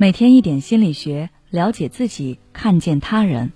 [0.00, 3.52] 每天一点心理学，了解自己，看见他人。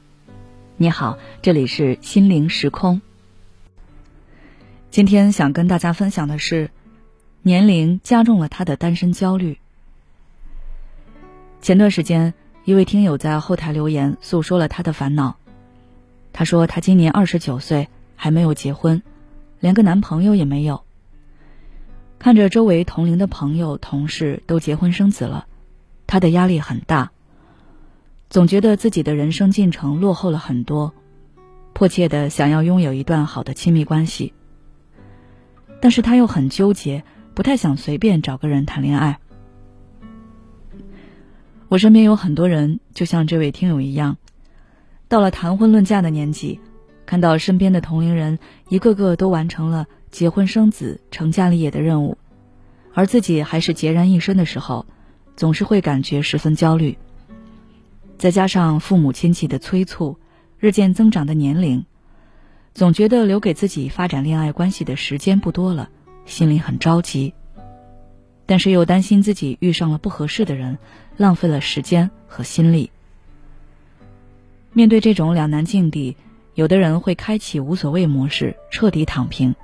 [0.77, 3.01] 你好，这里是心灵时空。
[4.91, 6.71] 今天想跟大家分享的是，
[7.41, 9.59] 年龄加重了他的单身焦虑。
[11.63, 12.35] 前段时间，
[12.67, 15.37] 一位听友在后台留言，诉说了他的烦恼。
[16.35, 19.03] 他说他今年二十九岁，还没有结婚，
[19.61, 20.85] 连个男朋友也没有。
[22.19, 25.47] 看着周围同龄的朋友、同事都结婚生子了。
[26.07, 27.11] 他的压力很大，
[28.31, 30.93] 总觉得自己的人生进程落后了很多，
[31.73, 34.33] 迫切的想要拥有一段好的亲密关系。
[35.81, 37.05] 但是他又很纠结，
[37.35, 39.19] 不太想随便找个人谈恋爱。
[41.69, 44.17] 我身边有很多人，就像这位听友一样，
[45.09, 46.61] 到了谈婚论嫁的年纪，
[47.07, 52.17] 看到身边的同龄人一个个都完成了结婚生子、成家立业的任务，
[52.93, 54.87] 而自己还是孑然一身的时候。
[55.37, 56.97] 总是会感觉十分焦虑，
[58.17, 60.17] 再加上父母亲戚的催促，
[60.59, 61.85] 日渐增长的年龄，
[62.73, 65.91] 总觉得留给自己发展恋爱关系的时间不多了，
[66.25, 67.35] 心里很着急。
[68.47, 70.79] 但是又担心自己遇上了不合适的人，
[71.17, 72.91] 浪费了时间和心力。
[74.73, 76.17] 面对这种两难境地，
[76.55, 79.55] 有的人会开启无所谓模式，彻底躺平，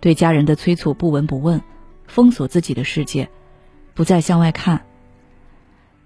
[0.00, 1.60] 对家人的催促不闻不问，
[2.06, 3.28] 封锁自己的世界。
[3.92, 4.85] 不再向外看。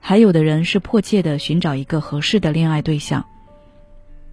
[0.00, 3.26] 还有的人是迫切的寻找一个合适的恋爱对象。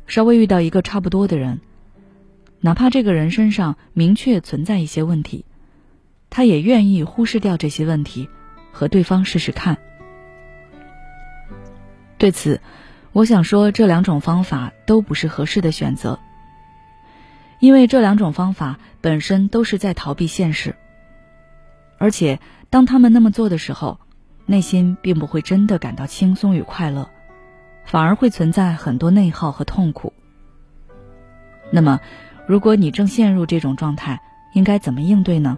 [0.08, 1.60] 稍微遇到一个差不多的人，
[2.62, 5.46] 哪怕这个人身上明确存在一些问题，
[6.30, 8.30] 他也愿意忽视掉这些问题，
[8.72, 9.78] 和对方试试看。
[12.18, 12.62] 对此，
[13.12, 16.20] 我想说，这两种方法都不是合适的选择，
[17.60, 20.76] 因为这两种方法本身都是在逃避现实，
[21.98, 22.40] 而且。
[22.70, 23.98] 当他们那么做的时候，
[24.50, 27.10] 内心并不会真的感到轻松与快乐，
[27.86, 30.14] 反而会存在很多内耗和痛苦。
[31.70, 32.00] 那么，
[32.48, 34.22] 如果你正陷入这种状态，
[34.54, 35.58] 应该怎么应对呢？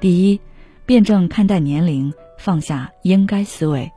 [0.00, 0.40] 第一，
[0.86, 3.92] 辩证看待年龄，放下应该思维。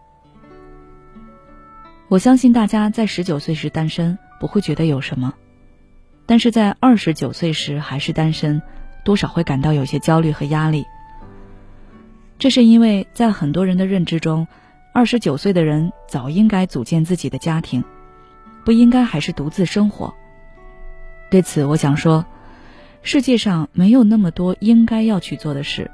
[2.09, 5.33] 我相信大家在十九岁时单身不会觉得有什么，
[6.25, 8.61] 但是在二十九岁时还是单身，
[9.05, 10.85] 多少会感到有些焦虑和压力。
[12.39, 14.47] 这是因为在很多人的认知中，
[14.93, 17.83] 二十九岁的人早应该组建自己的家庭，
[18.63, 20.13] 不应该还是独自生活。
[21.31, 22.25] 对此，我想说，
[23.01, 25.89] 世界上没有那么多应该要去做的事。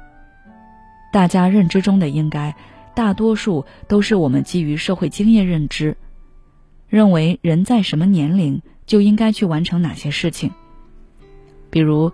[1.12, 2.54] 大家认知中的应该，
[2.94, 5.96] 大多数都是我们基于社会经验认知，
[6.88, 10.52] 认为人在什么年龄就应该去完成哪些事情。
[11.70, 12.12] 比如，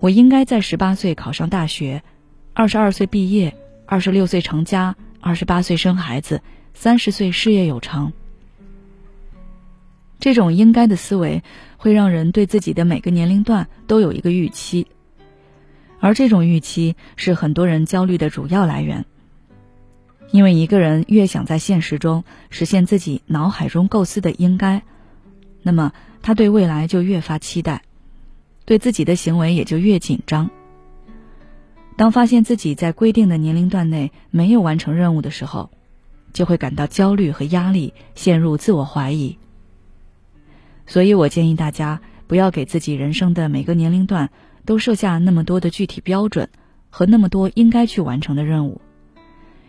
[0.00, 2.02] 我应该在十八岁考上大学，
[2.54, 3.54] 二十二岁毕业。
[3.86, 6.42] 二十六岁成家，二十八岁生孩子，
[6.74, 8.12] 三十岁事业有成。
[10.18, 11.44] 这种应该的思维
[11.76, 14.88] 会让人对自己的每个年龄段都有一个预期，
[16.00, 19.04] 而这种预期是很多人焦虑的主要来源。
[20.32, 24.82] 因为一个人越想在现实中实现自己脑海中构思的应该，
[25.62, 25.92] 那么
[26.22, 27.82] 他对未来就越发期待，
[28.64, 30.50] 对自己的行为也就越紧张。
[31.96, 35.70] 当发现自己在规定的年龄段内没有完成任务的时候，
[36.32, 39.38] 就会感到焦虑和压力，陷入自我怀疑。
[40.86, 44.30] 所以我建议大家不要给自己人生的每个年龄段
[44.64, 46.48] 都设下那么多的具体标准
[46.90, 48.80] 和那么多应该去完成的任务，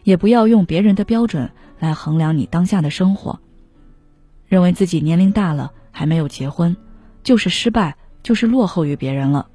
[0.03, 1.49] 也不要用别人的标准
[1.79, 3.39] 来衡量你当下的生活。
[4.47, 6.75] 认为自己年龄大了还没有结婚，
[7.23, 9.47] 就是失败，就是落后于别人了。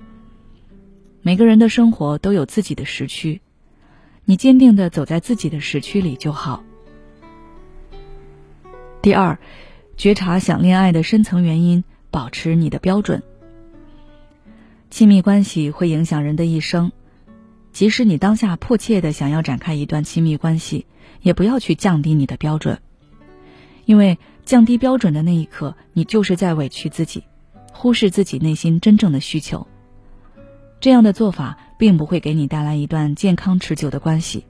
[1.25, 3.41] 每个人的生活都有自己的时区，
[4.25, 6.65] 你坚定的走在自己的时区里就好。
[9.01, 9.39] 第二，
[9.97, 13.23] 觉察想恋爱的深层原因，保持你的标准。
[14.91, 16.91] 亲密关系会影响人的一生，
[17.73, 20.87] 即使你当下迫切的想要展开一段亲密关系，
[21.21, 22.81] 也不要去降低你的标准，
[23.85, 27.23] 因为降低标准的那一刻，你就是在委屈自己，
[27.73, 29.69] 忽视自己内心真正的需求。
[30.83, 34.45] 这样的做法并不会给你带来一段健康持久的关系，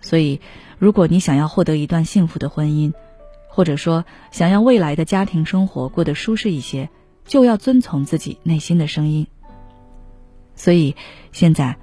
[0.00, 0.40] 所以，
[0.80, 2.92] 如果你想要获得一段幸福的婚姻，
[3.48, 6.90] 或者说想要未来的家庭生活过得舒适一些，
[7.24, 9.28] 就要遵从自己内心的声音。
[10.56, 10.96] 所以，
[11.30, 11.76] 现在，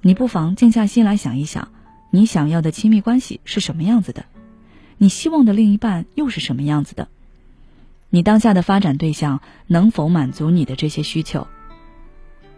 [0.00, 1.68] 你不妨静下心来想一想，
[2.10, 4.24] 你想要的亲密关系是什么样子的？
[4.96, 7.08] 你希望的另一半又是什么样子的？
[8.08, 11.46] 你当下的发展对象能否满足你的这些需求？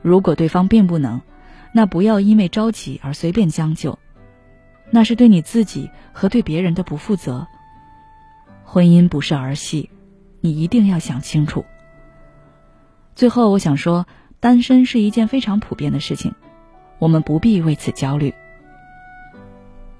[0.02, 1.20] 如果对方并不能，
[1.72, 3.98] 那不要因为着急而随便将就。
[4.90, 7.46] 那是对你自己和对别人的不负责。
[8.62, 9.88] 婚姻不是儿戏，
[10.40, 11.64] 你一定要想清楚。
[13.14, 14.06] 最后，我想说，
[14.40, 16.34] 单身是一件非常普遍的事情，
[16.98, 18.34] 我们不必为此焦虑。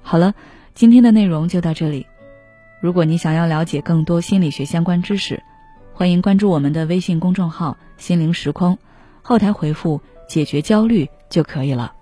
[0.02, 0.34] 好了，
[0.75, 2.06] 今天的内容就到这里。
[2.81, 5.43] 如果你想要了解更多心理学相关知识，
[5.94, 8.76] 欢迎关注我们的微信公众号“心灵时空”，
[9.22, 11.94] 后台回复“解决焦虑”就可以了。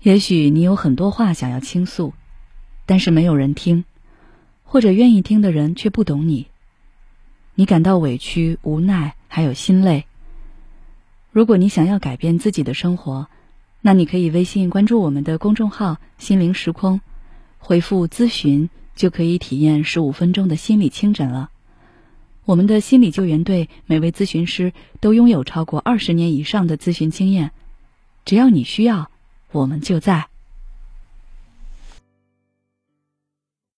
[0.00, 2.12] 也许你有很多话想要倾诉，
[2.86, 3.84] 但是没有人听，
[4.64, 6.46] 或者愿意听的人却不懂你。
[7.54, 10.06] 你感到委屈、无奈，还有心累。
[11.30, 13.28] 如果你想要改变自己的生活，
[13.80, 17.00] 那你可以微信关注我们的公众号“心灵时空”，
[17.58, 21.50] 回复“咨询”就可以体验十五分钟的心理清诊了。
[22.46, 27.50] 我们的心理救援队每位咨询师都拥有超过二十年以上的咨询经验，
[28.24, 29.10] 只要你需要，
[29.50, 30.28] 我们就在。